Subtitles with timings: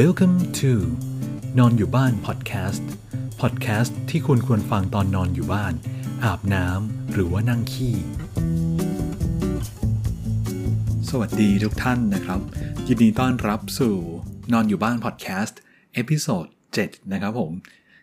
[0.00, 0.72] Welcome to
[1.58, 2.88] นอนอยู่บ้านพอดแคสต์
[3.40, 5.74] พอดแคสต์ที่คุณควรฟังตอนนอนอยู่บ้าน
[6.24, 7.94] อาบน้ำหรือว่านั่งขี้
[11.10, 12.40] สวัสดีทุกท่านนะครับ
[12.86, 13.96] ยินดีต้อนรับสู่
[14.52, 15.58] นอนอยู่บ้านพอดแคสต์
[15.94, 16.46] episode
[16.78, 17.52] 7นะครับผม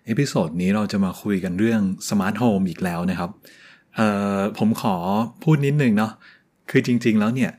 [0.05, 3.32] episode นี้เราจะมาคุยกันเรื่อง smart home อีกแล้วนะครับ
[3.96, 4.96] เอ่อผมขอ
[5.44, 6.12] พูดนิดนึงเนาะ
[6.70, 7.52] คือจริง ๆ แล้วเนี่ย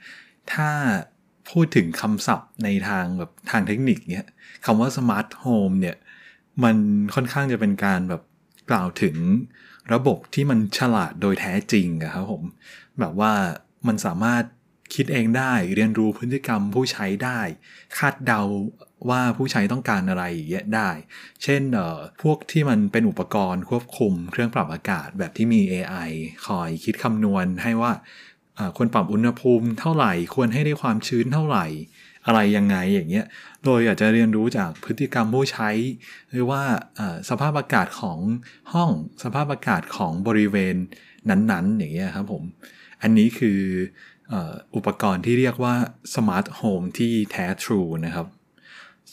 [0.53, 0.69] ถ้า
[1.51, 4.27] พูดถึงคำศัพท์ในทางแบบทางเทคนิคเนี่ย
[4.65, 5.97] คำว่า smart home เนี่ย
[6.65, 6.77] มัน
[7.15, 8.23] ค่อนข้างจะเป็นการแบบ
[8.71, 9.17] กล่าวถึง
[9.93, 12.43] ระบบที่มันฉลาดโดยแท้จริงอะครับผม
[13.01, 13.33] แบบว่า
[13.87, 14.45] มันสามารถ
[14.95, 17.41] คิดเองได้เรียนรู้พฤติกรรมผู้ใช้ได้
[17.97, 18.43] คาดเดา
[19.11, 20.91] ว่าผู้ใช้ต้องการอะไรอย่างเงี้ยได้
[21.43, 26.11] เช่นเอ่อพวกที่มันเป็นอุปกรณ์ควบคุมเครื่องปรับอากาศแบบที่มี AI
[26.47, 27.93] คอยคิดคำนวณให้ว่า
[28.77, 31.67] ควรปรับอุณหภูมิเท่าไหร่ ควรให้ได้ความชื้นเท่าไหร่
[32.27, 33.27] อะไรยังไงอย่างเงี้ย
[33.65, 35.71] โดยอยากจะเรียนรู้จากพฤติกรรมผู้ใช้
[36.31, 36.63] หรือว่า
[37.29, 38.19] สภาพอากาศของ
[38.73, 38.91] ห้อง
[39.23, 40.77] สภาพอากาศของบริเวณ
[41.29, 42.43] นั้นๆ อย่างเงี้ยครับผม
[43.03, 43.61] อันนี้คือ
[44.75, 45.75] อุปกรณ์ที่เรียกว่า
[46.15, 48.27] สมาร์ทโฮมที่แท้ทรูนะครับ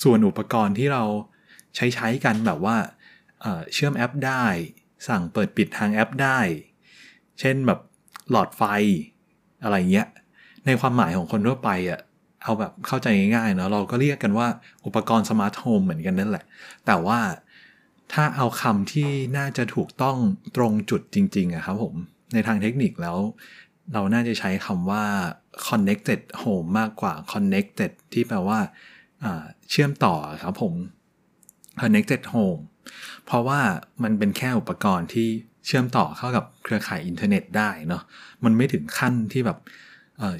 [0.03, 1.03] ส่วนอุปกรณ์ที่เรา
[1.75, 2.77] ใช้ใช้กันแบบว่า
[3.73, 4.45] เชื่อมแอปได้
[5.07, 6.39] สั่งเปิดปิดทางแอปได้
[7.39, 7.79] เช่นแบบ
[8.31, 8.63] หลอดไฟ
[9.63, 10.07] อะไรเงี้ย
[10.65, 11.99] ในความหมายของคนทั่วไปอะ่ะ
[12.43, 14.47] เอาแบบเข้าใจง่ายๆเนาะเราก็เรียกกันว่า
[14.85, 16.43] อุปกรณ์ smart home เหมือนกันนั่นแหละ
[16.85, 17.19] แต่ว่า
[18.13, 20.17] ถ้าเอาคำที่น่าจะถูกต้อง
[20.55, 21.95] ตรงจุดจริงๆอะครับผม
[22.33, 23.17] ในทางเทคนิคแล้ว
[23.93, 25.05] เราน่าจะใช้คำว่า
[25.67, 28.59] connected home มากกว่า connected ที่แปลว่า
[29.69, 30.73] เชื่อมต่อครับผม
[31.81, 32.61] connected home
[33.25, 33.59] เพราะว่า
[34.03, 35.29] มันเป็นแค่อุปกรณ์ที่
[35.69, 38.03] เชื่อมต่อเข้ากับเครือข่ายอินเทอร์เน็ตได้เนาะ
[38.43, 39.57] มันไม่ถึงขั้นที่แบบ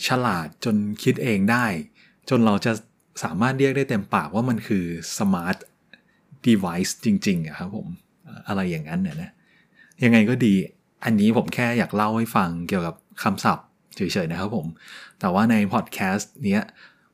[0.07, 1.65] ฉลาดจนคิดเองได้
[2.29, 2.71] จนเราจะ
[3.23, 4.85] สามารถเรียกได้เต็มปากว่ามันคือ
[5.17, 5.57] smart
[6.47, 7.87] device จริงๆอะครับผม
[8.47, 9.31] อะไรอย่างนั้นเนี่ยนะ
[10.03, 10.53] ยังไงก็ดี
[11.05, 14.67] อันนี้ผมแค่อยากเล่าให้ฟังเกี่ยวกับคำศัพท์เฉยๆนะครับผม
[15.19, 16.63] แต่ว่าในพอดแคสต์เนี้ย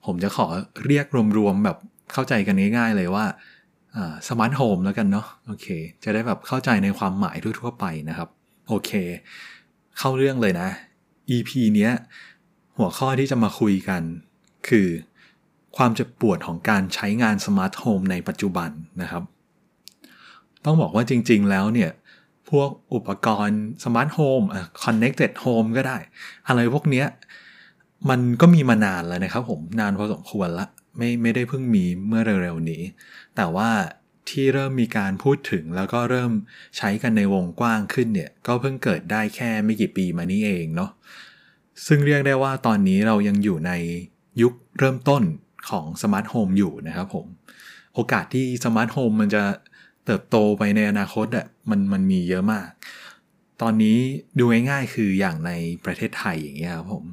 [0.05, 0.47] ผมจะขอ
[0.85, 1.05] เรียก
[1.37, 1.77] รวมๆแบบ
[2.13, 3.25] เข้าใจกันง่ายๆเลยว่า
[4.29, 5.67] smart home แล้วกันเนาะโอเค
[6.03, 8.29] จะได้แบบเข้าใจในความหมายทั่วๆไปนะครับ
[8.67, 8.91] โอเค
[9.97, 10.69] เข้าเรื่องเลยนะ
[11.35, 11.91] EP เนี้ย
[12.77, 14.01] หัวข้อที่จะมาคุยกัน
[14.67, 14.87] คือ
[15.77, 18.69] ความเจ็บปวดของการใช้งาน smart home ในปัจจุบัน
[19.01, 19.23] นะครับ
[20.65, 21.91] ต้องบอกว่าจริงๆแล้วเนี่ย
[22.49, 25.97] พวกอุปกรณ์ smart home อะ connected home ก็ได้
[26.47, 27.07] อะไรพวกเนี้ย
[28.09, 30.65] มันก็มีมานานแล้วนะครับผมนานพอสมควรละ
[30.97, 32.81] ไม่ไม่ได้เพิ่งมีเมื่อเร็วๆนี้
[33.35, 33.69] แต่ว่า
[34.29, 36.31] ที่เริ่มมีการพูดถึงแล้วก็เริ่ม
[36.77, 40.91] ใช้กันในวงกว้างขึ้นเนี่ย ก็เพิ่งเกิดได้แค่ไม่กี่ปีมานี้เองเนาะ
[41.87, 43.71] ซึ่งเรียกได้ว่าตอนนี้เรายังอยู่ใน
[44.41, 45.23] ยุคเริ่มต้น
[45.69, 47.27] ของ smart home อยู่นะครับผม
[47.93, 49.43] โอกาสที่ smart home มันจะ
[50.05, 52.67] เติบโตไปในอนาคตอะมันมันมีเยอะมาก
[53.61, 53.97] ตอนนี้
[54.37, 55.51] ดูง่ายๆคืออย่างใน
[55.85, 57.05] ประเทศไทยอย่างเงี้ยครับผม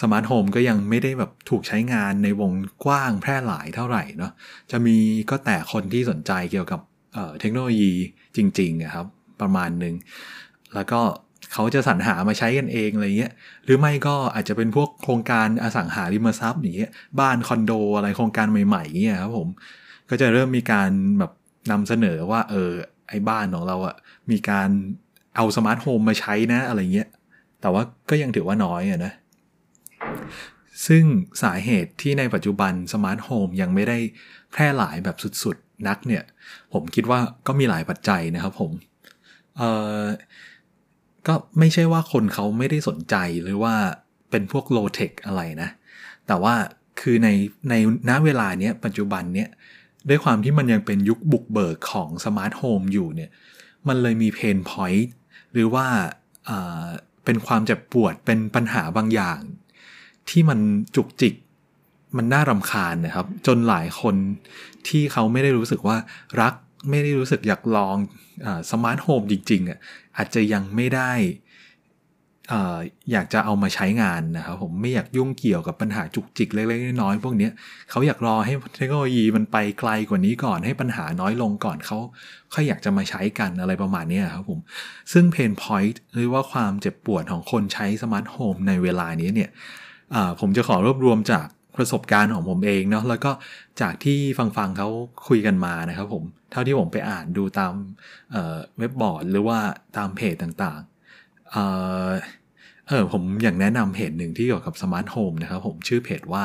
[0.00, 2.52] สมาร์ทโฮมก็ยังไม่ได้แบบถูกใช้งานในวง
[2.84, 4.32] กว้างแพร่หลายเท่าไหร่เนาะ
[4.70, 4.96] จะมี
[5.30, 6.80] ก็แต่คนที่สนใจเกี่ยวกับ
[7.12, 7.92] เเทคโนโลยี
[8.36, 9.06] จริงๆครับ
[9.40, 9.94] ประมาณหนึ่ง
[10.74, 11.00] แล้วก็
[11.52, 13.32] เขาจะสรรหามาใช้กันเองอะไรเงี้ย
[13.64, 16.90] หรือไม่ก็อาจจะเป็นพวกโครงการอสังหาริมทรัพย์อย่างเงี้ย
[17.20, 19.48] บ้านคอนโดอะไรโครงการใหม่ๆเงี้ยครับผม
[20.10, 21.32] ก็จะเริ่มมีการแบบ
[21.70, 22.70] นำเสนอว่า เออ
[23.08, 23.96] ไอ้บ้านของเราอะ
[24.30, 24.68] มีการ
[25.36, 27.08] เอา smart home มาใช้นะอะไรเงี้ย
[27.60, 29.12] แต่ว่าก็ยังถือว่าน้อยอะนะ
[30.86, 31.04] ซึ่ง
[31.42, 33.98] สาเหตุที่ในปัจจุบัน smart home ยังไม่ได้
[34.52, 36.22] แพร่หลายแบบสุดๆ นักเนี่ย
[36.72, 38.72] ผมคิดว่าก็มีหลายปัจจัยนะครับผม
[39.56, 39.62] เอ
[40.00, 40.02] อ
[41.26, 43.74] ก็ไม่ใช่ว่าคนเขาไม่ได้สนใจหรือว่า
[44.30, 45.70] เป็นพวก low tech อะไรนะ
[46.26, 46.54] แต่ว่า
[47.00, 47.28] คือใน
[47.70, 47.74] ใน
[48.08, 49.48] ณเวลาเนี้ยปัจจุบันเนี้ย
[50.08, 53.30] ด้วยความที่มันยังเป็นยุคบุกเบิกของ smart home อยู่เนี่ย
[53.88, 55.14] มันเลยมี pain point
[55.52, 55.86] หรือว่า
[57.24, 59.40] เป็นความเจ็บปวดเป็นปัญหาบางอย่าง
[60.30, 60.58] ที่มัน
[60.96, 61.34] จุกจิก
[62.16, 64.14] มันน่ารำคาญนะครับ จนหลายคน
[64.88, 65.96] ที่เขาไม่ได้รู้สึกว่า
[66.40, 66.54] รัก
[66.90, 67.96] ไม่ได้รู้สึกอยากลอง
[68.70, 69.78] smart home จริงๆอะ
[70.16, 71.12] อาจจะยังไม่ได้
[73.12, 77.48] อยากจะเอามาใช้งานนะครับผมไม่อยากยุ่งเกี่ยวกับปัญหาจุกจิกเล็กๆน้อยๆพวกนี้
[77.90, 81.98] เขาอยากรอให้เทคโนโลยีมันไปไกลกว่านี้ก่อนให้ปัญหาน้อยลงก่อนเขา
[82.54, 84.60] ค่อยอยากจะมาใช้กันอะไรประมาณนี้ครับผม
[85.12, 89.50] ซึ่ง pain point หรือว่าความเจ็บปวดของคนใช้ smart home ในเวลานี้เนี่ย
[90.40, 93.30] ผมจะขอรวบรวมจากประสบการณ์ของผมเองเนาะแล้วก็
[93.80, 94.88] จากที่ฟังๆเขา
[95.28, 97.72] คุยกันมานะครับผมเท่าที่ผมไปอ่านดูตาม
[98.78, 99.58] เว็บบอร์ดหรือว่า
[99.96, 101.52] ตามเพจต่างๆ
[102.88, 106.44] เออผมอยากแนะนำเพจหนึ่งที่เกี่ยวกับ smart home นะครับผมชื่อเพจว่า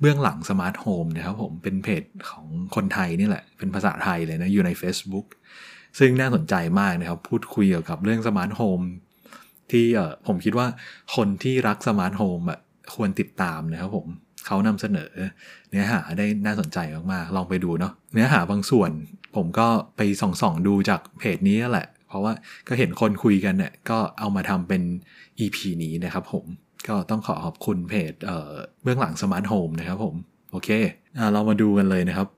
[0.00, 5.26] เบื้องหลังสมาร์ทโฮมนะครับผมเป็นเพจของคนไทยนี่แหละ เป็นภาษาไทยเลยนะ อยู่ใน Facebook
[5.98, 8.80] ซึ่งน่าสนใจมากนะครับ พูดคุยเกี่ยวกับเรื่อง smart home
[9.70, 10.66] ที่เออผมคิดว่า
[11.16, 12.58] คนที่รัก smart home อะ
[12.94, 14.06] ควรติดตามนะครับผม
[14.46, 15.12] เขานำเสนอ
[15.70, 16.78] เนื้อหาได้น่าสนใจ
[17.12, 18.90] มากๆ ลองไปดูเนาะเนื้อหาบางส่วน
[19.36, 19.66] ผมก็
[19.96, 22.32] ไปส่องๆดูจากเพจนี้แหละ เพราะว่า
[22.68, 24.82] ก็เห็นคนคุยกันเนี่ยก็เอามาทำเป็น
[25.40, 26.44] EP นี้นะครับผม
[26.88, 28.28] ก็ต้องขอขอบคุณเพจ
[28.82, 30.14] เบื้องหลังสมาร์ทโฮมนะครับผม
[30.52, 32.28] โอเคเรามาดูกันเลยนะครับ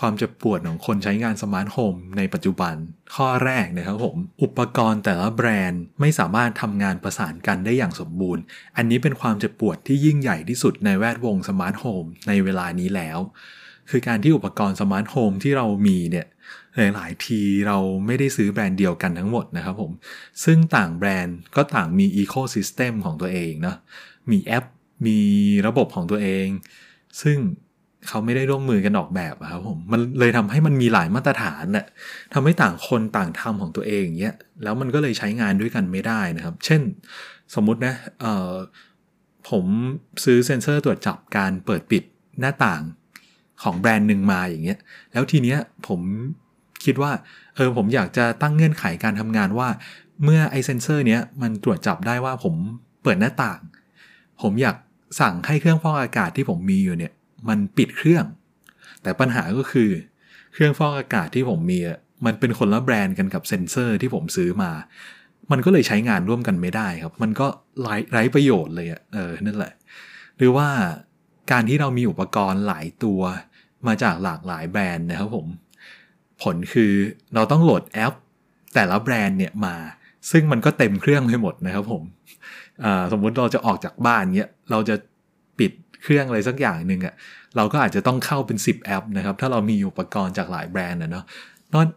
[0.00, 2.74] ความเจ็บปวดของคนใช้งานสมาร์ทโฮมในปัจจุบัน
[3.14, 8.42] ข้อแรกนะครับผม อุปกรณ์แต่ละแบรนด์ไม่สามารถทำงานประสานกันได้อย่างสมบูรณ์
[8.76, 13.18] อันนี้เป็นความเจ็บปวดที่ยิ่งใหญ่ที่สุดในแวดวงสมาร์ทโฮมในเวลานี้แล้ว
[13.90, 16.26] คือการที่อุปกรณ์สมาร์ทโฮมที่เรามีเนี่ย
[16.94, 19.92] หลาย ๆ ทีเราไม่ได้ซื้อแบรนด์เดียวกันทั้งหมดนะครับผม
[20.44, 23.76] ซึ่งต่างแบรนด์ก็ต่างมี ecosystem ของตัวเองนะ
[24.30, 24.64] มีแอป
[25.06, 25.18] มี
[25.66, 26.46] ระบบของตัวเอง
[27.22, 27.38] ซึ่ง
[28.08, 31.86] เขาไม่ได้ร่วมมือกันออกแบบครับผมมันเลยทำให้มันมีหลายมาตรฐานน่ะ
[32.34, 36.82] ทำให้ต่างคนต่างทำของตัวเองเงี้ยแล้วมันก็เลยใช้งานด้วยกันไม่ได้นะครับ เช่น
[37.54, 38.52] สมมุตินะเอ่อ
[39.50, 39.64] ผม
[40.24, 42.02] ซื้อเซ็นเซอร์ตรวจจับการเปิดปิด
[42.40, 42.82] หน้าต่าง
[43.62, 44.78] ของแบรนด์หนึ่งมาอย่างเงี้ย
[45.12, 45.58] แล้วทีเนี้ย
[45.88, 46.00] ผม
[46.84, 47.12] คิดว่า
[47.56, 49.68] เออผมอยากจะตั้งเงื่อนไขการทำงานว่า
[50.24, 52.54] เมื่อไอเซนเซอร์เนี้ยมันตรวจจับได้ว่าผม
[53.02, 53.60] เปิดหน้าต่าง
[54.42, 54.76] ผมอยาก
[55.20, 57.12] สั่งให้เครื่องฟอกอากาศที่ผมมีอยู่เนี่ย
[57.48, 58.24] มันปิดเครื่อง
[59.02, 59.90] แต่ปัญหาก็คือ
[60.52, 61.78] เครื่องฟอกอากาศที่ผมมี
[62.26, 64.70] มันเป็นคนละแบรนด์กันกับเซนเซอร์ที่ผมซื้อมา
[65.52, 67.46] มันก็เลยใช้งานร่วมกันไม่ได้ครับ มันก็
[67.80, 69.72] ไร้ไร้ประโยชน์เลยอะเออนั่นแหละ
[70.38, 70.68] หรือว่า
[71.50, 73.20] การที่เรามีอุปกรณ์หลายตัว
[73.86, 75.46] มาจากหลากหลายแบรนด์นะครับผม
[76.42, 76.92] ผลคือ
[77.34, 78.14] เราต้องโหลดแอป
[78.74, 79.74] แต่ละแบรนด์เนี่ยมา
[80.30, 82.02] ซึ่งมันก็เต็มเครื่องไปหมดนะครับผม
[83.12, 84.96] สมมุติเราจะออกจากบ้านเนี้ยเราจะ
[86.04, 87.14] เครื่องอะไรสักอย่างหนึ่งอะ่ะ
[87.56, 91.24] เราก็อาจจะต้องเข้าเป็น 10 แอปนะครับ ถ้าเรามีอุปกรณ์จากหลายแบรนด์นะเนาะ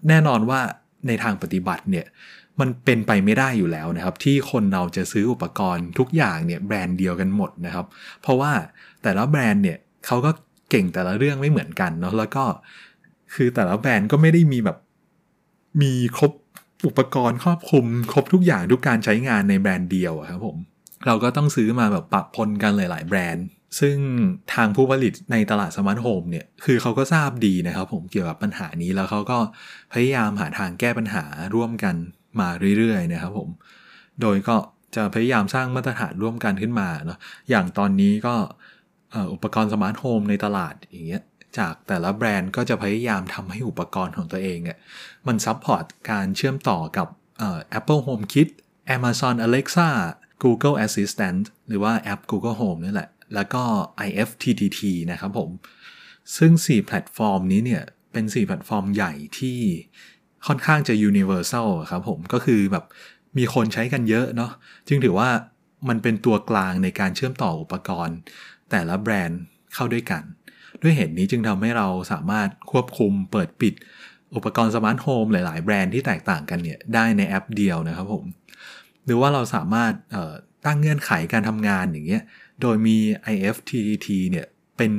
[0.09, 0.59] แน่นอนว่า
[1.07, 2.05] ในทางปฏิบัติเนี่ย
[2.59, 7.85] มันเป็นไปไม่ได้อยู่แล้วนะครับ ที่คนเราจะซื้ออุปกรณ์ทุกอย่างเนี่ยแบรนด์เดียวกันหมดนะครับ
[8.21, 8.51] เพราะว่า
[9.03, 10.31] แต่ละแบรนด์เนี่ยเขาก็
[10.69, 12.43] เก่งแต่ละเรื่องไม่เหมือนกันเนาะแล้วก็
[13.33, 14.77] คือแต่ละแบรนด์ก็ไม่ได้มีแบบ
[15.81, 16.31] มีครบ
[16.87, 20.57] อุปกรณ์ครอบคลุม ครบทุกอย่างทุกการใช้งานในแบรนด์เดียวครับผม
[21.05, 23.45] เราก็ต้องซื้อมาแบบปะปนกันหลาย ๆ แบรนด์
[23.79, 23.97] ซึ่ง
[24.53, 29.39] ทางผู้ผลิตในตลาดสมาร์ทโฮมเนี่ย คือเขาก็ทราบดีนะครับผมเกี่ยวกับปัญหานี้แล้วเขาก็
[29.93, 31.23] พยายามหาทางแก้ปัญหา
[31.55, 31.95] ร่วมกัน
[32.39, 33.49] มาเรื่อย ๆ นะครับผม
[34.21, 34.55] โดยก็
[34.95, 38.35] จะพยายามสร้างมาตรฐานร่วมกันขึ้นมาเนาะ อย่างตอนนี้ก็
[39.33, 41.21] อุปกรณ์สมาร์ทโฮมในตลาดอย่างเงี้ย
[41.57, 44.77] จากแต่ละแบรนด์ก็จะพยายามทำให้อุปกรณ์ของตัวเองอะ
[45.27, 47.07] มัน support การเชื่อมต่อกับ
[47.79, 48.49] Apple HomeKit
[48.95, 49.89] Amazon Alexa
[50.43, 53.63] Google Assistant หรือว่าแอป Google Home นี่แหละ แล้วก็
[54.07, 54.81] IFTTT
[55.11, 55.49] นะครับผม
[56.37, 59.59] ซึ่ง 4 แพลตฟอร์มนี้เนี่ย เป็น 4 แพลตฟอร์มใหญ่ที่
[60.47, 62.85] ค่อนข้างจะ universal ครับผม ก็คือแบบ
[63.37, 64.51] มีคนใช้กันเยอะเนาะ
[64.87, 65.29] จึงถือว่า
[65.89, 68.17] มันเป็นตัวกลางในการเชื่อมต่ออุปกรณ์
[68.71, 69.41] แต่ละแบรนด์
[69.73, 70.23] เข้าด้วยกัน
[70.81, 73.73] ด้วยเหตุนี้จึงทำให้เราสามารถควบคุมเปิดปิด
[74.35, 78.25] อุปกรณ์สมาร์ทโฮมหลาย ๆ แบรนด์ที่แตกต่างกันเนี่ย ได้ในแอปเดียวนะครับผม
[79.07, 79.93] หรือว่าเราสามารถ
[80.65, 82.23] ตั้งเงื่อนไขการทำงานอย่างเงี้ย
[82.61, 82.97] โดยมี
[83.33, 84.45] IFTTT เนี่ย
[84.77, 84.91] เป็น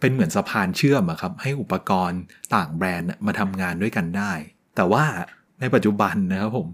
[0.00, 2.20] เป็นเหมือนสะพานเชื่อมครับให้อุปกรณ์
[2.54, 4.32] ต่างแบรนด์มาทำงานด้วยกันได้
[4.76, 5.04] แต่ว่า
[5.60, 6.68] ในปัจจุบันนะครับผม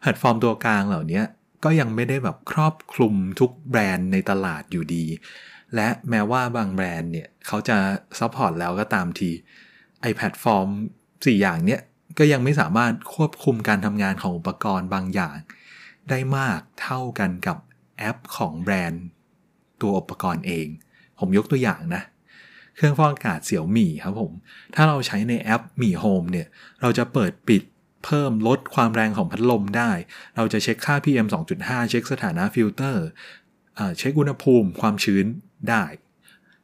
[0.00, 1.22] แพลตฟอร์มตัวกลางเหล่านี้
[1.64, 5.04] ก็ยังไม่ได้แบบครอบคลุมทุกแบรนด์ในตลาดอยู่ดี
[5.74, 7.76] และแม้ว่าบางแบรนด์เนี่ยเขาจะ
[8.18, 9.30] support แล้วก็ตามที
[10.02, 10.68] ไอแพลตฟอร์ม
[11.04, 11.80] 4 อย่างเนี้ย
[12.18, 15.34] ก็ยังไม่สามารถควบคุมการทำงานของอุปกรณ์บางอย่าง
[16.10, 17.58] ได้มากเท่ากันกับ
[17.98, 19.04] แอปของแบรนด์
[19.80, 20.66] ตัวอุปกรณ์เอง
[21.18, 22.02] ผมยกตัวอย่างนะ
[22.76, 24.32] เครื่องฟอกอากาศเสี่ยวหมี่ครับผม
[24.74, 26.46] ถ้าเราใช้ในแอป Mi Home เนี่ย
[26.82, 27.62] เราจะเปิดปิด
[28.04, 29.90] เพิ่มลดความแรงของพัดลมได้
[30.36, 31.26] เราจะเช็คค่า PM
[31.58, 33.06] 2.5 เช็คสถานะฟิลเตอร์
[33.98, 35.26] เช็คอุณหภูมิความชื้น
[35.68, 35.84] ได้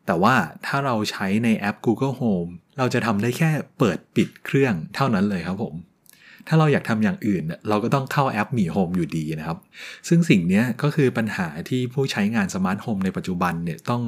[0.07, 5.75] แต่ว่าถ้าเราใช้ในแอป Google Home เราจะทำได้แค่เปิดปิดเครื่องเท่านั้นเลยครับผม
[6.49, 9.59] ถ้าเราอยากทำอย่างอื่น เราก็ต้องเข้าแอป Mi Home อยู่ดีนะครับ
[10.09, 14.03] ซึ่งสิ่งนี้ก็คือปัญหาที่ผู้ใช้งานสมาร์ทโฮมในปัจจุบันเนี่ยต้อง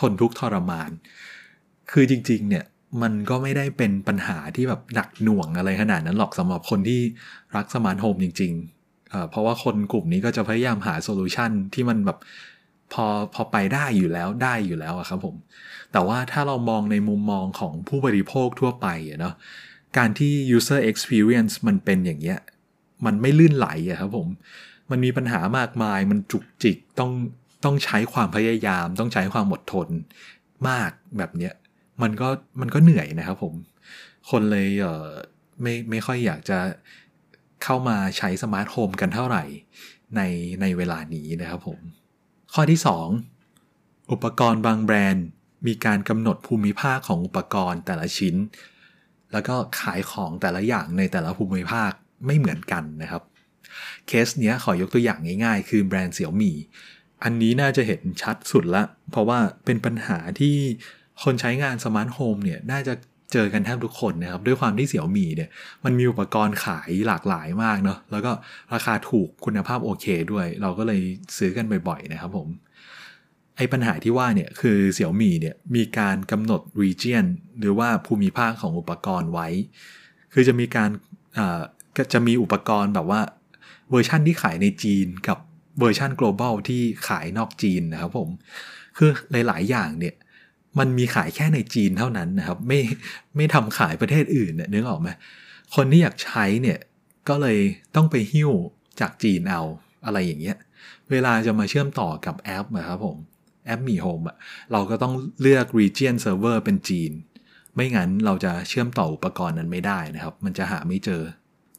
[0.00, 0.90] ทนทุกข์ทรมาน
[1.92, 2.64] คือจริงๆเนี่ย
[3.02, 7.00] มันก็ไม่ได้เป็นปัญหาที่แบบหนักหน่วงอะไรขนาดนั้นหรอกสำหรับคนที่
[7.56, 12.18] รักสมาร์ทโฮมจริงๆ เพราะว่าคนกลุ่มนี้ก็จะพยายามหาโซลูชันที่มันแบบ
[12.92, 15.34] พอพอไปได้อยู่แล้วได้อยู่แล้วครับผม
[15.92, 18.86] แต่ว่าถ้าเรามองในมุมมองของผู้บริโภคทั่วไป
[19.20, 19.34] เนาะ
[19.96, 22.38] การที่ user experience มันเป็นอย่างเงี้ย
[23.06, 24.28] มันไม่ลื่นไหลอะครับผม
[24.90, 27.10] มันมีปัญหามากมาย มันจุกจิก ต้อง
[27.64, 29.88] ต้องใช้ความพยายาม ต้องใช้ความอดทน
[30.68, 31.54] มากแบบเนี้ย
[32.02, 32.28] มันก็
[32.60, 33.54] มันก็เหนื่อยนะครับผม
[34.30, 35.08] คนเลยเออ
[35.62, 36.58] ไม่ไม่ค่อยอยากจะ
[37.62, 39.44] เข้ามาใช้สมาร์ทโฮมกันเท่าไหร่
[40.16, 40.20] ใน
[40.60, 41.80] ในเวลานี้นะครับผม
[42.54, 42.80] ข้อที่
[43.44, 45.26] 2 อุปกรณ์บางแบรนด์
[45.66, 48.34] มีการกำหนดภูมิภาคของอุปกรณ์แต่ละชิ้น
[49.34, 51.90] แล้วก็ขายของแต่ละอย่างในแต่ละภูมิภาค
[52.26, 53.22] ไม่เหมือนกันนะครับ
[54.06, 56.56] เคสเนี้ยขอยกตัวอย่างง่ายๆ คือแบรนด์เสี่ยวหมี่
[57.24, 60.56] อันนี้น่าจะเห็นชัดสุดละ เพราะว่าเป็นปัญหาที่
[61.22, 62.94] คนใช้งานสมาร์ทโฮมเนี่ยน่าจะ
[63.32, 65.50] เจอกันแทบทุกคนนะครับ ด้วยความที่เสี่ยวหมี่เนี่ย
[65.84, 68.32] มันมีอุปกรณ์ขายหลากหลายมากเนาะแล้วก็
[68.74, 71.00] ราคาถูกคุณภาพโอเคด้วย เราก็เลย
[71.36, 72.48] ซื้อกันบ่อยๆนะครับผม
[73.56, 77.24] ไอ้ปัญหาที่ว่าเนี่ยคือเสี่ยวหมี่เนี่ยมีการกำหนด region
[77.58, 79.48] หรือว่าภูมิภาคของอุปกรณ์ไว้
[80.32, 80.90] คือจะมีการ
[81.96, 83.20] ก็จะมีอุปกรณ์แบบว่า
[83.90, 85.38] เวอร์ชั่นที่ขายในจีนกับ
[85.80, 88.28] เวอร์ชัน global ที่ขายนอกจีนนะครับผม
[88.96, 90.14] คือหลาย ๆ อย่างเนี่ย
[90.78, 92.80] มันมีขายแค่ในจีนเท่านั้นนะครับ ไม่
[93.36, 95.08] ไม่ทำขายประเทศอื่นเนี่ยนึกออกไหม
[95.74, 96.78] คนที่อยากใช้เนี่ย
[97.28, 97.58] ก็เลย
[97.94, 98.50] ต้องไปหิ้ว
[99.00, 99.62] จากจีนเอา
[100.04, 100.56] อะไรอย่างเงี้ย
[101.10, 103.16] เวลาจะมาเชื่อมต่อกับแอปนะครับผม
[103.66, 104.36] แอป Mi Home อะ
[104.72, 107.12] เราก็ต้องเลือก region server เป็นจีน
[107.74, 111.22] ไม่งั้นเราจะเชื่อมต่ออุปกรณ์นั้นไม่ได้นะครับ มันจะหาไม่เจอ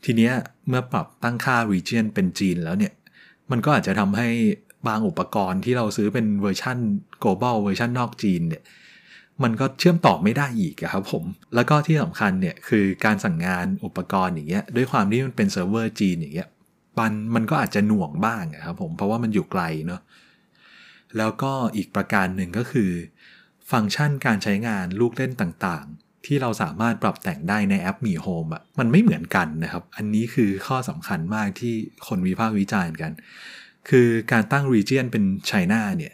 [0.05, 0.33] ทีเนี้ย
[0.67, 2.93] เมื่อปรับตั้งค่า region เป็นจีนแล้วเนี่ย
[3.51, 4.29] มันก็อาจจะทำให้
[4.87, 6.77] บางอุปกรณ์ที่เราซื้อเป็นเวอร์ชัน
[7.23, 8.63] global เวอร์ชันนอกจีนเนี่ย
[9.43, 11.23] มันก็เชื่อมต่อไม่ได้อีกครับผม
[11.55, 16.49] แล้วก็ที่สำคัญเนี่ยคือการสั่งงานอุปกรณ์อย่างเงี้ยด้วยความที่มันเป็นเซิร์ฟเวอร์จีนอย่างเงี้ย
[16.99, 20.01] มันมันก็อาจจะหน่วงบ้างครับผมเพราะว่ามันอยู่ไกลเนาะ
[21.17, 22.91] แล้วก็อีกประการหนึ่งก็คือ
[23.71, 31.73] ฟังก์ชันการใช้งานลูกเล่นต่างๆ ที่เราสามารถปรับแต่งได้ในแอป Mi Home อะมันไม่เหมือนกันนะครับ อันนี้คือข้อสำคัญมากที่
[32.07, 33.11] คนวิพากษ์วิจารณ์กัน
[33.89, 36.13] คือการตั้ง region เป็น China เนี่ย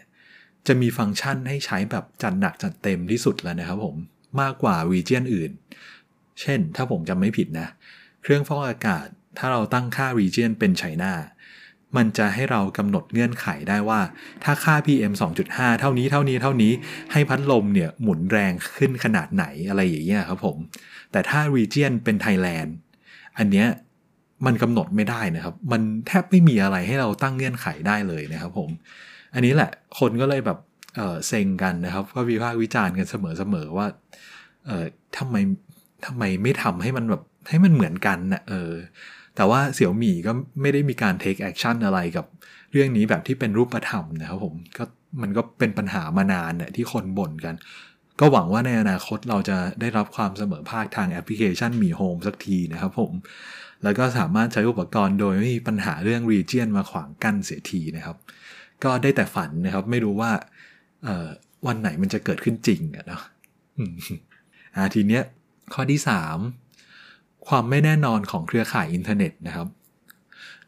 [0.66, 3.96] จะมีฟังก์ชันให้ใช้แบบจัดหนักจัดเต็มที่สุดแล้วนะครับผม
[4.40, 5.50] มากกว่า region อื่น
[6.40, 7.68] เช่นถ้าผมจำไม่ผิดนะ
[8.22, 9.06] เครื่องฟอกอากาศ
[9.38, 11.12] ถ้าเราตั้งค่า region เป็น China
[11.96, 14.00] มันจะให้เรากำหนดเงื่อนไขได้ว่า
[14.44, 15.12] ถ้าค่า PM
[15.46, 16.72] 2.5 เท่านี้เท่านี้เท่านี้
[17.12, 20.56] ให้พัดลมเนี่ยหมุนแรงขึ้นขนาดไหนอะไรอย่างเงี้ยครับผม
[21.12, 22.70] แต่ถ้า region เป็น Thailand
[23.38, 23.66] อันเนี้ย
[24.46, 28.70] มันกำหนดไม่ได้นะครับ มันแทบไม่มีอะไรให้เราตั้งเงื่อนไขได้เลยนะครับผม
[29.34, 30.58] อันนี้แหละคนก็เลยแบบ
[30.96, 33.86] เออเซ็งกันนะครับ ก็วิพากษ์วิจารณ์กันเสมอๆว่า
[34.66, 34.84] เออ
[35.18, 35.36] ทำไม
[36.06, 38.72] ทำไมไม่ทำให้มันแบบให้มันเหมือนกันนะเออ
[39.36, 42.26] แต่ว่าเสี่ยวหมี่ก็ไม่ได้มีการ take action อะไรกับ
[42.72, 44.84] เรื่องนี้แบบที่เป็นรูปธรรมนะครับผมก็
[45.22, 47.54] มันก็เป็นปัญหามานานเนี่ยที่คนบ่นกัน
[48.20, 53.12] ก็หวังว่าในอนาคตเราจะได้รับความเสมอภาคทางแอปพลิเคชันมีโฮมสักทีนะครับผม
[53.84, 58.16] แล้วก็สามารถใช้อุปกรณ์โดยไม่มีปัญหาเรื่อง region มาขวางกั้นเสียทีนะครับ
[58.84, 60.30] ก็ได้แต่ฝันนะครับไม่รู้ว่า
[61.66, 63.22] วันไหนมันจะเกิดขึ้นจริงอะเนาะ
[64.76, 65.22] อ่าทีเนี้ย
[65.74, 66.00] ข้อที่
[66.34, 66.61] 3
[67.48, 69.68] ความไม่แน่นอนของเครือข่ายอินเทอร์เน็ตนะครับ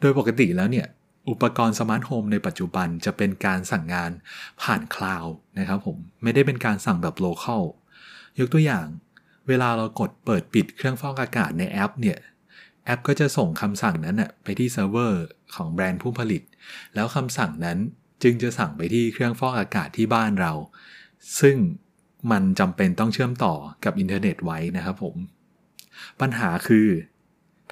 [0.00, 0.86] โดยปกติแล้วเนี่ย
[1.30, 4.10] อุปกรณ์สมาร์ทโฮมในปัจจุบันจะเป็นการสั่งงาน
[4.62, 7.62] ผ่านคลาวด์นะครับผม ไม่ได้เป็นการสั่งแบบ local
[8.38, 8.86] ยกตัวอย่าง
[9.48, 12.18] เวลาเรากดเปิดปิดเครื่องฟอกอากาศในแอปเนี่ย
[12.84, 15.22] แอปก็จะส่งคำสั่งนั้นไปที่เซิร์ฟเวอร์
[15.54, 16.42] ของแบรนด์ผู้ผลิต
[16.94, 17.78] แล้วคำสั่งนั้น
[18.22, 20.52] จึงจะสั่งไปที่เครื่องฟอกอากาศที่บ้านเรา
[21.40, 21.56] ซึ่ง
[22.30, 23.54] มันจำเป็นต้องเชื่อมต่อ
[23.84, 25.14] กับอินเทอร์เน็ตไว้นะครับผม
[26.20, 26.86] ปัญหาคือ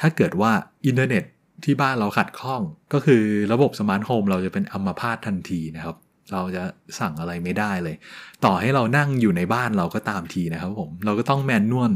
[0.01, 0.53] ถ้าเกิดว่า
[0.87, 1.25] อินเทอร์เน็ต
[1.65, 2.63] ที่บ้านเราขัดข้อง
[2.93, 5.97] ก็คือระบบสมาร์ทโฮมเราจะเป็นอัมพาตทันทีนะครับ
[6.33, 6.63] เราจะ
[6.99, 7.97] สั่งอะไรไม่ได้เลย
[8.45, 11.93] ต่อให้เรานั่งอยู่ในบ้านเราก็ตามทีนะครับผม เราก็ต้อง manual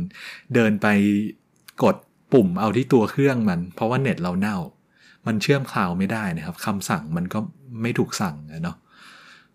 [0.54, 0.86] เดินไป
[1.82, 1.96] กด
[2.32, 4.58] ปุ่มเอาที่ตัวเครื่องมัน เพราะว่าเน็ตเราเน่า
[5.26, 7.38] มันเชื่อมคลาวด์ไม่ได้นะครับคำสั่งมันก็
[7.82, 8.76] ไม่ถูกสั่งนะเนาะ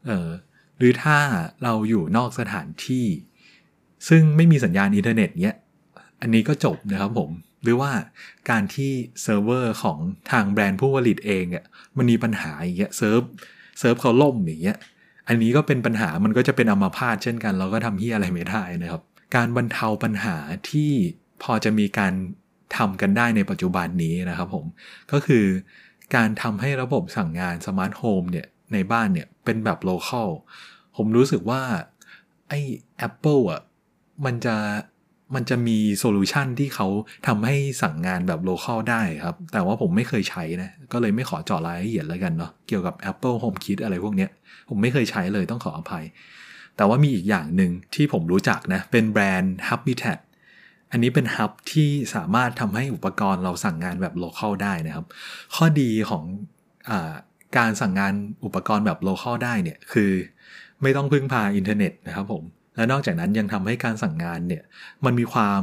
[0.07, 0.29] เออ
[0.77, 1.17] หรือถ้า
[1.63, 3.05] เราอยู่นอกสถานที่
[4.09, 5.57] ซึ่งไม่มีสัญญาณอินเทอร์เน็ตเนี้ย
[6.21, 7.31] อันนี้ก็จบนะครับผม
[7.63, 7.91] หรือว่า
[8.49, 9.97] การที่เซิร์ฟเวอร์ของ
[10.31, 11.65] ทางแบรนด์ผู้ผลิตเองอะ
[11.97, 13.21] มันมีปัญหาอย่างเงี้ยเซิร์ฟ
[13.79, 14.77] เซิร์ฟเขาล่มอย่างเงี้ย
[15.27, 19.01] อันนี้ก็เป็นปัญหามันก็จะเป็นอัมพาตเช่นกัน เราก็ทำที่อะไรไม่ได้นะครับ
[19.35, 20.35] การบรรเทาปัญหา
[20.69, 20.91] ที่
[21.43, 22.13] พอจะมีการ
[22.77, 24.65] ทำกันได้ในปัจจุบันนี้นะครับผม
[25.11, 25.45] ก็คือ
[26.15, 30.29] การทำให้ระบบสั่งงานสมาร์ทโฮมเนี่ยในบ้านเนี่ยเป็นแบบ local
[30.95, 31.61] ผมรู้สึกว่า
[32.49, 32.59] ไอ้
[33.07, 33.61] Apple อะ
[34.25, 34.55] มันจะ
[35.35, 36.87] มันจะมีโซลูชันที่เขา
[37.27, 44.29] ทำให้สั่งงานแบบ local ได้ครับ แต่ว่าผมไม่เคยใช้นะ ก็เลยไม่ขอเจาะรายละเอียดแล้วกันเนาะ เกี่ยวกับ Apple HomeKit อะไรพวกเนี้ย
[44.69, 46.05] ผมไม่เคยใช้เลยต้องขออภัย
[46.77, 50.19] แต่ว่ามีอีกอย่างหนึ่งที่ผมรู้จักนะ เป็นแบรนด์ Hubitat
[50.91, 55.05] อันนี้เป็น hub ที่สามารถทำให้อุปกรณ์เราสั่งงานแบบ local ได้นะครับ
[55.55, 56.23] ข้อดีของ
[56.89, 56.91] อ
[57.57, 58.13] การสั่งงาน
[58.45, 60.11] อุปกรณ์แบบ local ได้เนี่ยคือ
[60.81, 62.43] ไม่ต้องพึ่งพาอินเทอร์เน็ตนะครับผม
[62.75, 64.63] และนอกจากนั้นยังทำให้การสั่งงานเนี่ย
[65.05, 65.61] มันมีความ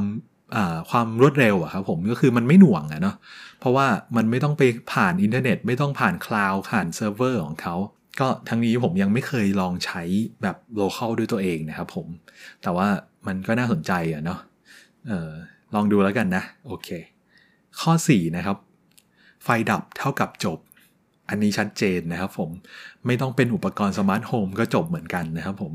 [0.91, 3.17] ความรวดเร็วอะครับผมก็คือมันไม่หน่วงอะเนาะ
[3.61, 3.87] เพราะว่า
[4.17, 4.63] มันไม่ต้องไป
[4.93, 7.77] ผ่านอินเทอร์เน็ต ไม่ต้องผ่านคลาวด์ผ่านเซิร์ฟเวอร์ของเขา
[8.21, 10.03] ก็ทั้งนี้ผมยังไม่เคยลองใช้
[10.43, 12.07] แบบ local ด้วยตัวเองนะครับผม
[12.63, 12.89] แต่ว่า
[13.27, 14.39] มันก็น่าสนใจอะเนาะ
[15.11, 15.31] ออ
[15.75, 16.89] ลองดูแล้วกันนะ โอเค
[17.81, 18.57] ข้อ 4 นะครับ
[19.45, 20.59] ไฟดับเท่ากับจบ
[21.29, 22.51] อันนี้ชัดเจนนะครับผม
[23.07, 25.73] ไม่ต้องเป็นอุปกรณ์สมาร์ทโฮมก็จบเหมือนกันนะครับผม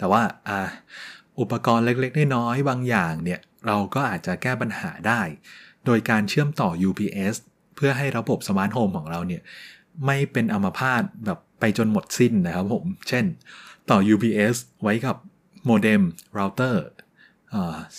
[0.00, 0.22] แต่ว่า
[1.40, 5.20] อุปกรณ์เล็กๆน้อยๆบางอย่างเนี่ยเราก็อาจจะแก้ปัญหาได้
[5.86, 7.34] โดยการเชื่อมต่อ UPS
[7.76, 9.42] เพื่อให้ระบบสมาร์ทโฮมของเราเนี่ย
[10.06, 13.24] ไม่เป็นอัมพาตแบบไปจนหมดสิ้นนะครับผม เช่น
[13.90, 15.16] ต่อ UPS ไว้กับ
[15.66, 16.02] โมเด็ม
[16.34, 16.84] เราเตอร์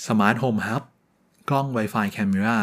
[0.07, 0.83] สมาร์ทโฮม hub
[1.49, 2.59] กล้อง Wi-Fi camera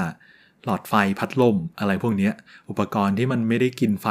[0.64, 2.30] หลอดไฟพัดลมอะไรพวกนี้
[2.68, 4.08] อุปกรณ์ที่มันไม่ได้กินไฟ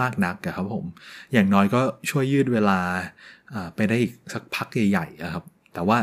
[0.00, 0.84] มากนักครับผม
[1.32, 1.80] อย่างน้อยก็
[2.10, 2.80] ช่วยยืดเวลา
[3.74, 5.98] ไปได้อีกสักพักใหญ่ๆครับ แต่ว่า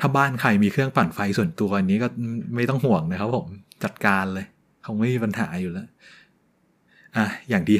[0.00, 2.08] ถ้าบ้านใครมีเครื่องปั่นไฟส่วนตัวอันนี้ก็
[2.54, 3.48] ไม่ต้องห่วงนะครับผม
[3.84, 4.46] จัดการเลย
[4.84, 5.88] คงไม่มีปัญหาอยู่แล้ว
[7.16, 7.78] อะอย่างที่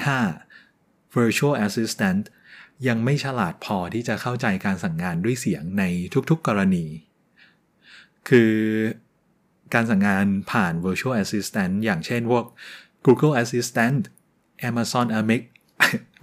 [0.57, 2.23] 5 virtual assistant
[2.89, 5.85] ยังไม่ฉลาดพอที่จะเข้าใจการสั่งงานด้วยเสียงใน
[6.31, 6.85] ทุกๆกรณี
[8.29, 8.53] คือ
[9.75, 12.45] การสั่งงานผ่าน virtual assistant อย่างเช่นพวก
[13.07, 13.99] Google Assistant
[14.69, 15.07] Amazon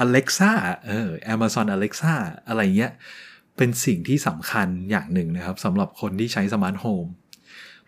[0.04, 0.52] Alexa
[0.88, 2.14] เออ Amazon Alexa
[2.48, 2.94] อะไรเงี้ย
[3.58, 7.06] เป็นสิ่งที่สำคัญอย่างหนึ่งนะครับสำหรับคนที่ใช้สมาร์ทโฮม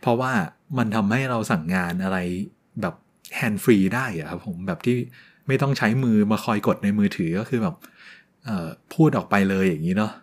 [0.02, 0.32] เพราะว่า
[0.78, 2.18] มันทำให้เราสั่งงานอะไร
[2.82, 2.96] แบบ
[3.36, 4.98] hands-free ได้อะครับผมแบบที่
[5.48, 7.76] ไม่ต้องใช้มือมาคอยกดในมือถือก็คือแบบ
[8.94, 10.14] พูดออกไปเลยอย่างนี้เนาะ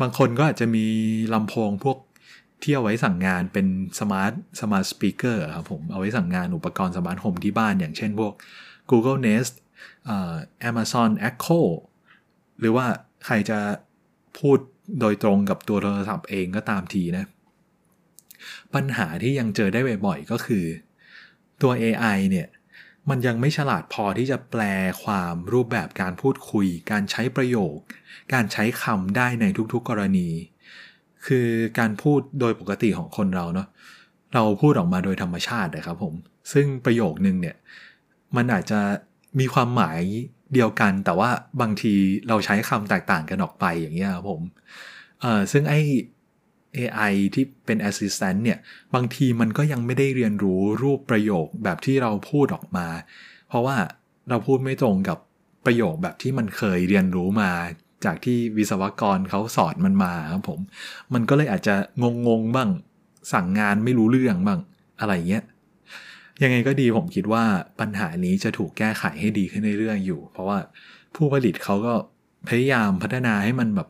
[0.00, 0.86] บางคนก็อาจจะมี
[1.34, 1.98] ลำโพงพวก
[2.62, 3.66] ที่เอาไว้สั่งงานเป็น
[4.00, 8.32] smart smart speaker ครับผมเอาไว้สั่งงานอุปกรณ์สมาร์ทโฮมที่บ้านอย่างเช่นพวก
[8.90, 9.54] Google Nest
[10.68, 11.60] Amazon Echo
[12.58, 12.86] หรือว่า
[13.24, 13.58] ใครจะ
[14.38, 14.58] พูด
[15.00, 17.24] โดยตรงกับตัวโทรศัพท์เองก็ตามทีนะ
[18.74, 20.64] ปัญหาที่ยังเจอได้บ่อยๆ ก็คือ
[21.62, 22.48] ตัว AI เนี่ย
[23.10, 24.62] มันยังไม่ฉลาดพอที่จะแปล
[25.04, 27.76] ความรูปแบบการพูดคุย การใช้ประโยค
[28.34, 30.28] การใช้คำได้ในทุกๆกรณี
[31.26, 33.68] คือการพูดโดยปกติของคนเราเนาะ
[34.34, 36.14] เราพูดออกมาโดยธรรมชาตินะครับผม
[36.52, 37.56] ซึ่งประโยคนึงเนี่ย
[38.36, 38.80] มันอาจจะ
[39.38, 40.00] มีความหมาย
[40.54, 41.94] เดียวกัน แต่ว่าบางที
[42.28, 44.42] เราใช้คำแตกต่างกันออกไปอย่างเงี้ยครับผม
[45.20, 45.74] เออซึ่งไอ
[46.76, 48.58] AI ที่เป็น Assistant เนี่ย
[48.94, 52.86] บางทีมันก็ยังไม่ได้เรียนรู้รูปประโยคแบบที่เราพูดออกมา
[53.48, 53.76] เพราะว่า
[54.28, 55.18] เราพูดไม่ตรงกับ
[55.66, 57.50] ประโยคแบบที่มันเคยเรียนรู้มา
[58.04, 60.60] จากที่วิศวกรเขาสอนมันมาครับผม
[61.14, 61.74] มันก็เลยอาจจะ
[62.28, 62.70] งงๆบ้าง
[63.32, 64.60] สั่งงานไม่รู้เรื่องบ้าง
[65.00, 65.44] อะไรเงี้ย
[66.42, 67.44] ยังไงก็ดีผมคิดว่า
[67.80, 70.58] ปัญหานี้จะถูกแก้ไขให้ดีขึ้นเรื่อยๆอยู่ เพราะว่า
[71.14, 71.94] ผู้ผลิตเขาก็
[72.48, 73.88] พยายามพัฒนาให้มันแบบ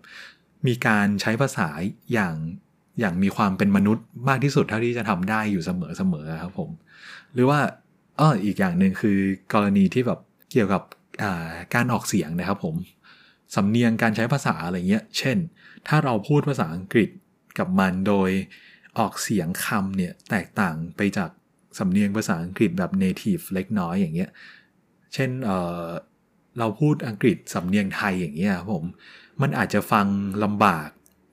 [0.66, 1.68] มีการใช้ภาษา
[2.12, 2.34] อย่าง
[3.00, 6.70] อย่างมีความเป็นมนุษย์มากที่สุดเท่าที่จะทำได้อยู่เสมอๆครับผม
[7.34, 7.60] หรือว่า
[8.20, 9.18] อ้ออีกอย่างหนึ่งคือ
[9.52, 10.82] กรณีที่แบบเกี่ยวกับ
[11.74, 12.74] การออกเสียงนะครับผม
[13.54, 15.36] สำเนียงการใช้ภาษาอะไรเงี้ย เช่น
[15.88, 17.10] ถ้าเราพูดภาษาอังกฤษ
[17.58, 18.30] กับมันโดย
[18.98, 21.30] ออกเสียงคำเนี่ยแตกต่างไปจาก
[21.78, 24.30] สำเนียงภาษาอังกฤษแบบ native เล็กน้อยอย่างเงี้ย
[25.14, 28.84] เช่นเเราพูดอังกฤษสำเนียงไทยอย่างเงี้ยครับผม
[29.42, 30.06] มันอาจจะฟัง
[30.44, 30.88] ลำบาก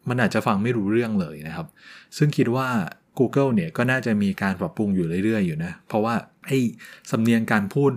[0.10, 1.68] มันอาจจะฟังไม่รู้เรื่องเลยนะครับ
[2.18, 2.68] ซึ่งคิดว่า
[3.20, 6.16] Google เนี่ยก็น่าจะมีการปรับปรุงอยู่เรื่อยๆอยู่นะ เพราะว่า
[6.48, 6.60] ไอ้
[7.12, 7.92] สำเนียงการพูด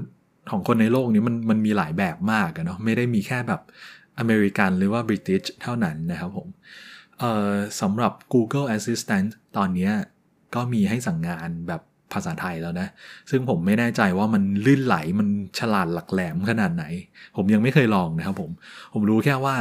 [0.50, 3.60] ของคนในโลกนี้มันมันมีหลายแบบมากเนาะ ไม่ได้มีแค่แบบ
[4.18, 6.48] อเมริกันหรือว่าบริติชเท่านั้นนะครับผม
[7.18, 9.90] เอ่อสำหรับ Google Assistant ตอนนี้
[10.54, 12.88] ก็มีให้สั่งงานแบบ ภาษาไทยแล้วนะ
[13.30, 16.84] ซึ่งผมไม่แน่ใจว่ามันลื่นไหลมันฉลาดหลักแหลมขนาดไหน
[17.36, 18.50] ผมยังไม่เคยลองนะครับผม
[18.94, 19.54] ผมรู้แค่ว่า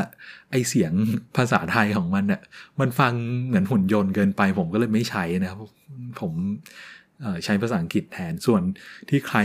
[0.52, 0.94] ไอเสียง
[1.38, 2.42] ภาษาไทยของมันเนี่ย
[2.80, 3.14] มันฟัง
[3.48, 5.60] เหมือนหุ่นยนต์เกินไป ผมก็เลยไม่ใช้นะครับ
[6.22, 6.34] ผม
[7.46, 8.62] ใช้ภาษาอังกฤษแทนส่วน
[9.10, 9.38] ที่ใคร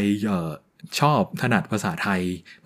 [1.00, 2.20] ชอบถนัดภาษาไทย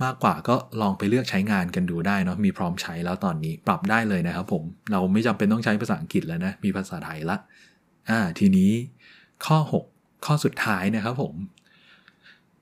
[0.04, 7.36] มากกว่าก็ลองไปเลือกใช้งานกันดูได้เนาะมีพร้อมใช้แล้วตอนนี้ปรับได้เลยนะครับผมเราไม่จำเป็นต้องใช้ภาษาอังกฤษแล้วนะมีภาษาไทยละ
[8.10, 8.70] อ่าทีนี้
[9.46, 9.93] ข้อ 6
[10.26, 11.34] ข้อสุดท้ายนะครับผม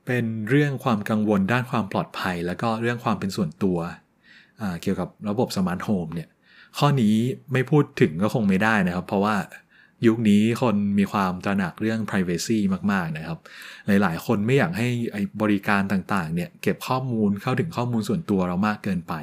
[0.07, 3.79] เป็นเรื่องความกังวลด้านความปลอดภัย แล้วก็เรื่องความเป็นส่วนตัว
[4.83, 6.29] เกี่ยวกับระบบสมาร์ทโฮมเนี่ย
[6.79, 7.15] ข้อนี้
[7.53, 9.37] ไม่พูดถึงก็คงไม่ได้นะครับ เพราะว่า
[10.07, 12.59] ยุคนี้คนมีความตระหนักเรื่อง Privacy
[12.93, 13.39] มาก ๆ นะครับ
[13.87, 14.89] หลาย ๆ คนไม่อยากให้
[15.43, 19.15] บริการต่าง ๆ เนี่ย เก็บข้อมูลเข้าถึงข้อมูลส่วนตัวเรามากเกินไป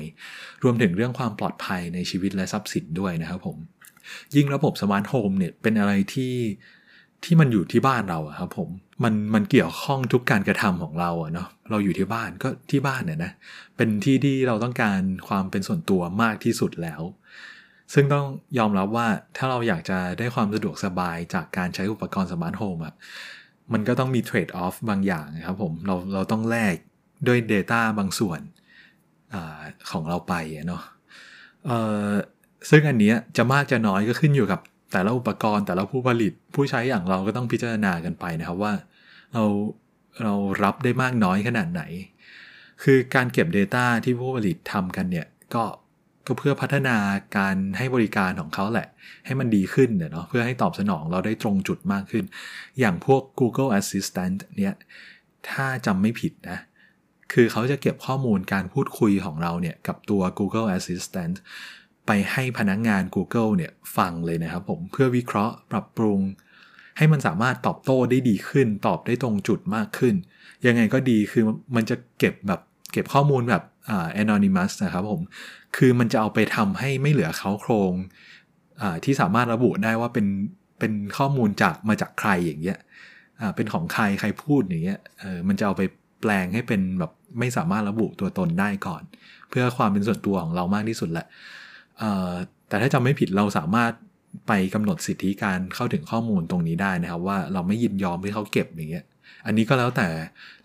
[0.64, 3.58] รวมถึงเรื่องความปลอดภัยในชีวิตและทรัพย์สินด้วยนะครับผม
[4.36, 6.34] ยิ่งระบบสมาร์ทโฮมเนี่ย เป็นอะไรที่
[7.24, 8.70] ที่มันอยู่ที่บ้านเราอะครับผม
[9.04, 13.32] มันมันเกี่ยวข้องทุกการกระทำของเราอะเนาะเราอยู่ที่บ้านก็ที่บ้านเนี่ยนะ
[13.76, 17.02] เป็นที่ที่เราต้องการความเป็นส่วนตัวมากที่สุดแล้ว
[17.94, 18.26] ซึ่งต้อง
[18.58, 22.94] ยอมรับว่าถ้าเราอยากจะได้ความสะดวกสบายจากการใช้อุปกรณ์ Smart Home อะ
[23.74, 26.76] มันก็ต้องมี trade-off บางอย่างครับผมเราเราต้องแลก
[27.28, 29.36] ด้วย Data บางส่วน
[29.92, 30.34] ของเราไป
[30.68, 30.84] เนาะ
[32.70, 34.60] ซึ่งอันนี้จะมากจะน้อยก็ขึ้นอยู่กับ
[34.92, 38.74] แต่ละอุปกรณ์แต่ละผู้ผลิตผู้ใช้อย่างเราก็ต้องพิจารณากันไปนะครับว่า
[39.34, 39.44] เรา
[40.24, 41.82] เรารับได้มากน้อยขนาดไหน
[42.84, 45.64] คือการเก็บ Data ที่ผู้ผลิตทำกันเนี่ยก็
[46.28, 46.98] ก็เพื่อพัฒนา
[47.38, 48.88] การให้บริการของเขาแหละ
[49.26, 52.24] ให้มันดีขึ้นเนาะเพื่อให้ตอบสนองเราได้ตรงจุดมากขึ้น
[52.80, 54.74] อย่างพวก Google Assistant เนี่ย
[55.50, 56.60] ถ้าจำไม่ผิดนะ
[57.34, 61.36] คือเขาจะเก็บข้อมูลการพูดคุยของเราเนี่ยกับตัว Google Assistant
[62.08, 66.20] ไปให้พนักงงาน Google เนี่ยฟังเลยนะครับผมเพื่อวิเคราะห์ปรับปรุง
[66.98, 70.16] ให้มันสามารถตอบโต้ได้ดีขึ้น ตอบได้ตรงจุดมากขึ้น
[70.66, 71.44] ยังไงก็ดีคือ
[71.76, 75.22] มันจะเก็บแบบเก็บข้อมูลแบบอ่า anonymous นะครับผม
[75.78, 77.94] คือมันจะเอาไปทำให้ไม่เหลือเขาโครง
[78.82, 80.28] อ่าที่สามารถระบุได้ว่าเป็น
[80.80, 82.78] เป็นข้อมูลจากมาจากใครอย่างเงี้ย
[83.40, 85.84] อ่าเป็นของใครใครพูดอย่างเงี้ยเออมันจะเอาไป
[86.22, 89.04] แปลงให้เป็นแบบไม่สามารถระบุตัวตนได้ก่อน
[89.50, 91.28] เพื่อความเป็นส่วนตัวของเรามากที่สุดแหละ
[92.70, 93.92] แต่ถ้าจำไม่ผิดเราสามารถ
[94.48, 99.06] ไปกำหนดสิทธิการเข้าถึงข้อมูลตรงนี้ได้นะครับ ว่าเราไม่ยินยอมให้เขาเก็บอย่างเงี้ย
[99.46, 100.08] อันนี้ก็แล้วแต่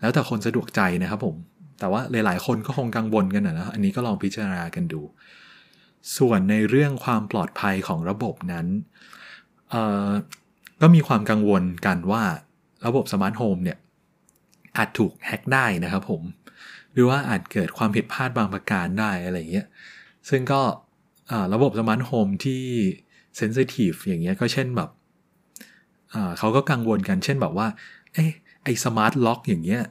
[0.01, 1.35] แล้วแต่คนสะดวกใจนะครับผม
[1.79, 5.01] แต่ว่าหลาย ๆ คนก็คงกังวลกันนะอันนี้ก็ลองพิจารณากันดู
[6.17, 8.67] ส่วนในเรื่องความปลอดภัยของระบบนั้น
[10.81, 12.23] ก็มีความกังวลกันว่า
[12.85, 13.77] ระบบ Smart Home เนี่ย
[14.77, 16.21] อาจถูก hack ได้นะครับผม
[16.93, 19.67] หรือว่าอาจเกิดความผิดพลาดบางประการได้อะไรเงี้ย
[20.29, 20.61] ซึ่งก็
[21.53, 22.63] ระบบ Smart Home ที่
[23.37, 24.89] sensitive อย่างเงี้ยก็เช่นแบบ
[26.39, 27.67] เขาก็กังวลกันเช่นแบบว่า
[28.13, 28.31] เอ๊ะ
[28.63, 29.81] ไอ smart lock อย่างเงี้ย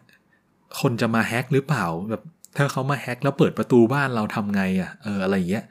[0.80, 2.22] คนจะมา hack หรือเปล่าแบบ
[2.56, 5.64] ถ้าเขามา hack แล้วเปิดประตูบ้านเราทำไงอะ่ะเอออะไรเงี้ย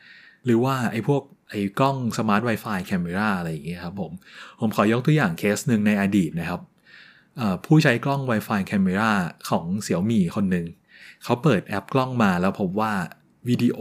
[0.45, 4.12] หรือว่าไอพวกไอกล้องสมาร์ท Wi-Fi แคมเมราอะไรอย่างเงี้ยครับผม
[4.60, 6.62] ผมขอยกตัวอย่างเคสหนึ่งในอดีตนะครับ
[7.65, 9.12] ผู้ใช้กล้อง Wi-Fi แคมเมรา
[9.49, 10.65] ของเสี่ยวมี่คนหนึ่ง
[11.23, 12.93] เขาเปิดแอปกล้องมาแล้วพบว่า
[13.47, 13.80] วิดีโอ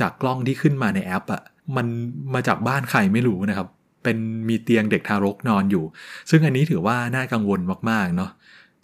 [0.00, 1.42] จากกล้องที่ขึ้นมาในแอปอะ่ะ
[1.76, 1.86] มัน
[2.34, 3.68] มาจากบ้านใครไม่รู้นะครับ
[4.02, 4.16] เป็น
[4.48, 5.84] มีเตียงเด็กทารกนอนอยู่
[6.30, 8.30] ซึ่งอันนี้ถือว่าน่ากังวลมากๆเนาะ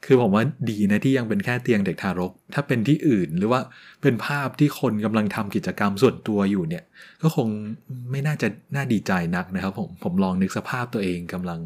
[0.07, 3.61] คือผมว่าดีนะที่ยังเป็นแค่เตียงเด็กทารก ถ้าเป็นที่อื่นหรือว่า
[4.03, 6.85] เป็นภาพที่คนกำลังทำกิจกรรมส่วนตัวอยู่เนี่ย
[7.23, 7.49] ก็คง
[8.11, 11.61] ไม่น่าจะน่าดีใจนักนะครับ ผมผมลองนึกสภาพตัวเองกำลัง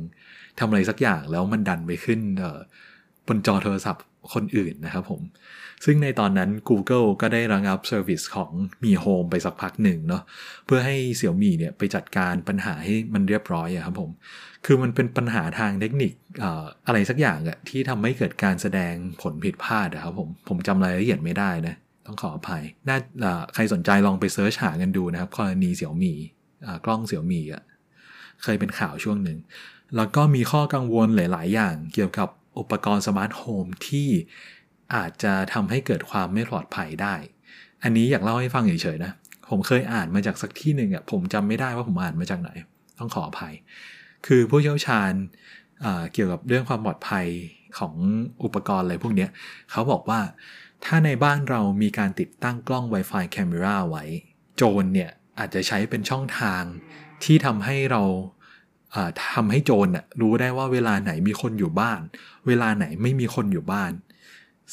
[0.59, 2.21] ทำอะไรสักอย่างแล้วมันดันไปขึ้น
[3.27, 5.23] บนจอโทรศัพท์ คนอื่นนะครับผม
[5.85, 8.51] ซึ่งในตอนนั้น Google ก็ได้ระงับ service ของ
[8.85, 10.23] Mi Home ไปสักพักหนึ่งเนาะ
[10.67, 14.11] เพื่อให้เสี่ยวมี่เนี่ยไปจัดการปัญหาให้มันเรียบร้อยอะครับผม
[14.65, 16.13] คือมันเป็นปัญหาทางเทคนิค
[16.87, 21.75] อะไรสักอย่างอะที่ทำให้เกิดการแสดงผลผิดพลาดอะครับผม ผมจำรายละเอียดไม่ได้นะ
[22.07, 22.99] ต้องขออภัย น่า
[23.55, 26.13] ใครสนใจลองไป search หากันดูนะครับกรณีเสี่ยวมี่
[26.85, 27.63] กล้องเสี่ยวมี่อะ
[28.43, 29.39] เคยเป็นข่าวช่วงหนึ่ง
[29.97, 34.09] แล้วก็มีข้อกังวลหลาย ๆ อย่างเกี่ยวกับ อุปกรณ์ Smart Home ที่
[34.95, 37.15] อาจจะทำให้เกิดความไม่ปลอดภัยได้
[37.83, 39.13] อันนี้อยากเล่าให้ฟังเฉยๆนะ
[39.51, 42.51] ผมเคยอ่านมาจากสักที่หนึ่งอะผมจำไม่ได้ว่าผมอ่านมาจากไหน
[42.99, 43.55] ต้องขออภัย
[44.27, 45.13] คือผู้เชี่ยวชาญ
[46.13, 47.27] เกี่ยวกับเรื่องความปลอดภัย
[47.79, 47.95] ของ
[48.45, 49.27] อุปกรณ์อะไรพวกนี้
[49.71, 50.21] เขาบอกว่า
[50.85, 54.05] ถ้าในบ้านเรามีการติดตั้งกล้อง Wi-Fi camera ไว้
[54.57, 56.63] โจรเนี่ยอาจจะใช้เป็นช่องทาง
[57.25, 58.03] ที่ทำให้เรา
[59.33, 59.89] ทำให้โจร
[60.21, 62.01] รู้ได้ว่าเวลาไหนมีคนอยู่บ้าน
[62.47, 63.93] เวลาไหนไม่มีคนอยู่บ้าน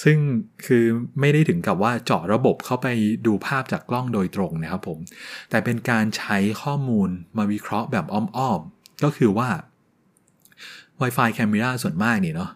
[0.03, 0.17] ซึ่ง
[0.65, 0.85] คือ
[1.19, 2.87] ไม่ได้ถึงกับว่าเจาะระบบเข้าไป
[3.27, 4.99] ดูภาพจากกล้องโดยตรงนะครับผม
[5.49, 9.49] แต่เป็นการใช้ข้อมูลมาวิเคราะห์แบบอ้อมๆ ก็คือว่า
[10.99, 12.51] Wi-Fi แคมเมราส่วนมากนี่เนาะ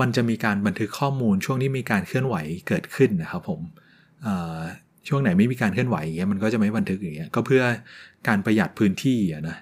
[0.00, 2.36] มันจะมีการบันทึกข้อมูลช่วงที่มีการเคลื่อนไหว
[2.68, 3.60] เกิดขึ้นนะครับผม
[5.08, 7.62] ช่วงไหนไม่มีการเคลื่อนไหวอย่างเงี้ยมันก็จะไม่บันทึกอย่างเงี้ยก็เพื่อ
[8.28, 9.58] การประหยัดพื้นที่อะ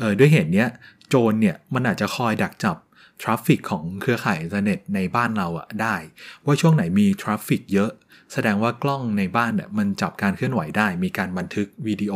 [0.00, 0.68] นะด้วยเหตุเนี้ย
[1.08, 2.76] โจรเนี่ยมันอาจจะคอยดักจับ
[3.22, 5.96] traffic ของเครือข่ายอินเทอร์เน็ตในบ้านเราอะได้
[6.44, 7.90] ว่าช่วงไหนมี traffic เยอะ
[8.32, 12.14] แสดงว่ากล้องในบ้านเนี่ยมันจับการเคลื่อนไหวได้ มีการบันทึกวิดีโอ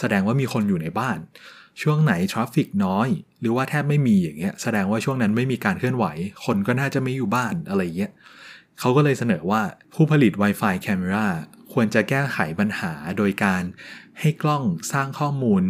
[0.00, 1.18] แสดงว่ามีคนอยู่ในบ้าน
[1.82, 3.08] ช่วงไหน traffic น้อย
[3.40, 6.06] หรือว่าแทบไม่มีอย่างเงี้ยแสดงว่าช่วงนั้นไม่มีการเคลื่อนไหว
[6.44, 8.12] คนก็น่าจะไม่อยู่บ้านอะไรเงี้ย
[8.80, 9.62] เขาก็เลยเสนอว่า
[9.94, 11.26] ผู้ผลิต Wi-Fi แคมเมรา
[11.72, 13.62] ควรจะแก้ไขปัญหาโดยการ
[14.20, 15.62] ให้กล้องสร้างข้อมูล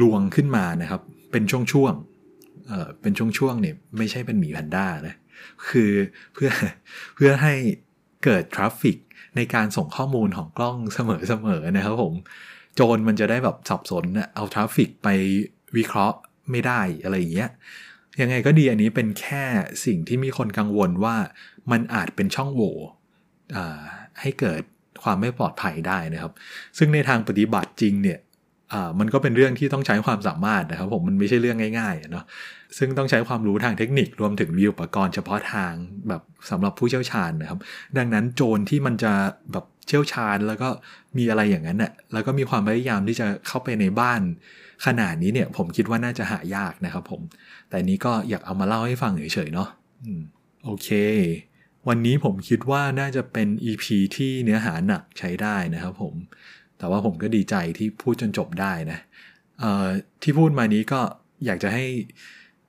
[0.00, 2.70] ลวงขึ้นมานะครับ เป็นช่วง
[3.00, 5.14] เป็นช่วงๆเนี่ยไม่ใช่เป็นหมีแพนด้านะ
[5.68, 5.90] คือ
[6.32, 6.50] เพื่อ
[7.14, 7.54] เพื่อให้
[8.24, 8.96] เกิด traffic
[9.36, 11.00] ในการส่งข้อมูลของกล้องเส
[11.46, 12.14] มอๆนะครับผม
[12.74, 15.08] โจรมันจะได้แบบสับสนเอา traffic ไป
[15.76, 16.18] วิเคราะห์
[16.50, 17.50] ไม่ได้อะไรอย่างเงี้ย
[18.20, 19.44] ยังไงก็ดีอันนี้เป็นแค่
[19.84, 21.16] สิ่งที่มีคนกังวลว่า
[21.70, 22.76] มันอาจเป็นช่องโหว่
[24.20, 24.62] ให้เกิด
[25.02, 26.32] ความไม่ปลอดภัยได้นะครับ
[26.78, 28.18] ซึ่งในทางปฏิบัติจริงเนี่ย
[29.00, 32.24] มันก็เป็นเรื่องที่ต้องใช้ความสามารถนะครับผมมันไม่ใช่เรื่องง่ายๆเนาะ
[32.78, 35.72] ซึ่งต้องใช้ความรู้ทางเทคนิครวมถึงมีอุปกรณ์เฉพาะทาง
[36.08, 37.58] แบบสำหรับผู้เชี่ยวชาญนะครับ
[37.98, 39.12] ดังนั้นโจรที่มันจะ
[39.52, 40.68] แบบเชี่ยวชาญแล้วก็
[41.18, 44.20] มีอะไรอย่างนั้นน่ะแล้วก็มีความพยายามที่จะเข้าไปในบ้าน
[44.86, 47.20] ขนาดนี้เนี่ยผมคิดว่าน่าจะหายากนะครับผม
[47.68, 49.68] แต่นี้ก็อยากเอามาเล่าให้ฟังเฉยๆเนาะ
[50.64, 50.88] โอเค
[51.88, 53.84] วันนี้ผมคิดว่าน่าจะเป็น EP
[54.16, 56.14] ที่เนื้อหาหนักใช้ได้นะครับผม
[56.82, 58.98] แต่ว่าผมก็ดีใจที่พูดจนจบได้นะ
[60.22, 61.00] ที่พูดมานี้ก็
[61.46, 61.84] อยากจะให้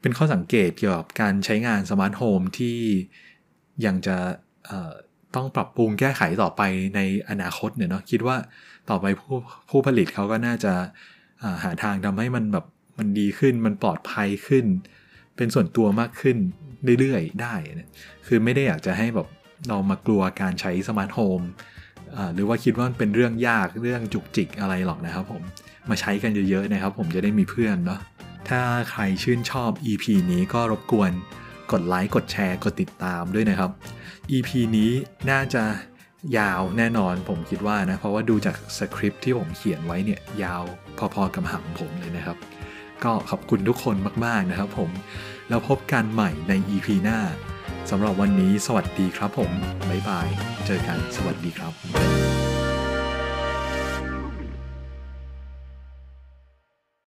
[0.02, 2.78] เป็นข้อสังเกตเกี่ยวกับการใช้งาน Smart Home ที่
[3.86, 4.18] ยังจะ
[5.36, 6.62] ต้องปรับปรุงแก้ไขต่อไป
[6.96, 7.00] ใน
[7.30, 8.38] อนาคตเนี่ยเนาะคิดว่า
[8.90, 9.38] ต่อไปผู้
[9.70, 10.74] ผู้ผลิตเขาก็น่าจะ
[11.64, 12.66] หาทางทำให้มันแบบ
[12.98, 14.66] มันดีขึ้นมันปลอดภัยขึ้น
[15.38, 16.38] เป็นส่วนตัวมากขึ้น
[17.00, 17.90] เรื่อยๆ ได้นะ
[18.28, 19.28] คือไม่ได้อยากจะให้แบบ
[19.68, 21.42] เรามากลัวการใช้ Smart Home
[22.34, 25.42] หรือว่าคิดว่าเป็นเรื่องยากเรื่องจุกจิกอะไรหรอกนะครับผม
[25.90, 28.00] มาใช้กันเยอะๆนะครับ ผมจะได้มีเพื่อนเนาะ
[28.50, 31.12] ถ้าใครชื่นชอบ EP นี้ก็รบกวน
[31.72, 33.72] กดไลค์กดแชร์กดติดตามด้วยนะครับ
[34.32, 34.92] EP นี้
[35.30, 35.64] น่าจะ
[36.38, 40.64] ยาวแน่นอนผมคิดว่านะ เพราะว่าดูจากสคริปที่ผมเขียนไว้เนี่ย ยาว
[41.14, 42.38] พอๆกับหางผมเลยนะครับ
[43.04, 43.96] ก็ขอบคุณทุกคน
[44.26, 44.90] มากๆนะครับผม
[45.50, 47.20] แล้วพบกันใหม่ใน EP หน้า
[47.92, 49.52] สำหรับวันนี้สวัสดีครับผม
[49.90, 50.28] บ๊ายบาย
[50.66, 52.53] เจอกัน สวัสดีครับ